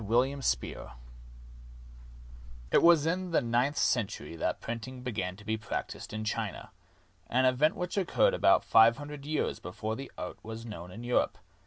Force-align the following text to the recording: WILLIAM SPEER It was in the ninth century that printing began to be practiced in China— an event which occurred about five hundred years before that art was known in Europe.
WILLIAM 0.03 0.41
SPEER 0.41 0.93
It 2.71 2.81
was 2.81 3.05
in 3.05 3.29
the 3.29 3.39
ninth 3.39 3.77
century 3.77 4.35
that 4.35 4.59
printing 4.59 5.03
began 5.03 5.35
to 5.35 5.45
be 5.45 5.57
practiced 5.57 6.11
in 6.11 6.23
China— 6.23 6.71
an 7.29 7.45
event 7.45 7.75
which 7.75 7.97
occurred 7.97 8.33
about 8.33 8.63
five 8.65 8.97
hundred 8.97 9.27
years 9.27 9.59
before 9.59 9.95
that 9.97 10.09
art 10.17 10.39
was 10.43 10.65
known 10.65 10.89
in 10.89 11.03
Europe. 11.03 11.37